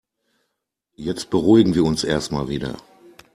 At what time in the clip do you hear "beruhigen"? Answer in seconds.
1.29-1.75